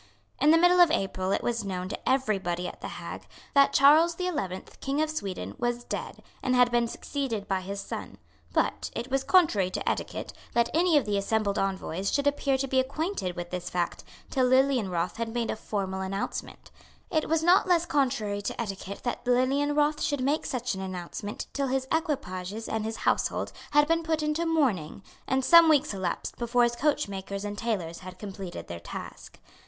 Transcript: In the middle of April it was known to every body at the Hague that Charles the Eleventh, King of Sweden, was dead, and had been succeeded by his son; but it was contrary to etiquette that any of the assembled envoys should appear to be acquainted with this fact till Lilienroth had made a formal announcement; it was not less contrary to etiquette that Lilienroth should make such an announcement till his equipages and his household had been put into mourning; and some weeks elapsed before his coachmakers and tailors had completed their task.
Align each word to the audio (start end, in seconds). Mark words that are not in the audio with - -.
In 0.39 0.49
the 0.49 0.57
middle 0.57 0.79
of 0.79 0.89
April 0.89 1.31
it 1.31 1.43
was 1.43 1.63
known 1.63 1.87
to 1.89 2.09
every 2.09 2.39
body 2.39 2.67
at 2.67 2.81
the 2.81 2.87
Hague 2.87 3.27
that 3.53 3.71
Charles 3.71 4.15
the 4.15 4.25
Eleventh, 4.25 4.79
King 4.81 4.99
of 4.99 5.11
Sweden, 5.11 5.53
was 5.59 5.83
dead, 5.83 6.23
and 6.41 6.55
had 6.55 6.71
been 6.71 6.87
succeeded 6.87 7.47
by 7.47 7.61
his 7.61 7.79
son; 7.79 8.17
but 8.51 8.89
it 8.95 9.11
was 9.11 9.23
contrary 9.23 9.69
to 9.69 9.87
etiquette 9.87 10.33
that 10.53 10.71
any 10.73 10.97
of 10.97 11.05
the 11.05 11.19
assembled 11.19 11.59
envoys 11.59 12.11
should 12.11 12.25
appear 12.25 12.57
to 12.57 12.67
be 12.67 12.79
acquainted 12.79 13.35
with 13.35 13.51
this 13.51 13.69
fact 13.69 14.03
till 14.31 14.47
Lilienroth 14.49 15.17
had 15.17 15.29
made 15.31 15.51
a 15.51 15.55
formal 15.55 16.01
announcement; 16.01 16.71
it 17.11 17.29
was 17.29 17.43
not 17.43 17.67
less 17.67 17.85
contrary 17.85 18.41
to 18.41 18.59
etiquette 18.59 19.03
that 19.03 19.23
Lilienroth 19.27 20.01
should 20.01 20.21
make 20.21 20.47
such 20.47 20.73
an 20.73 20.81
announcement 20.81 21.45
till 21.53 21.67
his 21.67 21.85
equipages 21.95 22.67
and 22.67 22.85
his 22.85 22.95
household 23.05 23.51
had 23.69 23.87
been 23.87 24.01
put 24.01 24.23
into 24.23 24.47
mourning; 24.47 25.03
and 25.27 25.45
some 25.45 25.69
weeks 25.69 25.93
elapsed 25.93 26.37
before 26.39 26.63
his 26.63 26.75
coachmakers 26.75 27.45
and 27.45 27.55
tailors 27.59 27.99
had 27.99 28.17
completed 28.17 28.65
their 28.67 28.79
task. 28.79 29.39